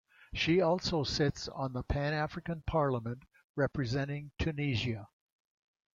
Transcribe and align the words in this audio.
She 0.33 0.59
also 0.61 1.03
sits 1.03 1.47
on 1.47 1.73
the 1.73 1.83
Pan-African 1.83 2.63
Parliament 2.65 3.21
representing 3.55 4.31
Tunisia. 4.39 5.07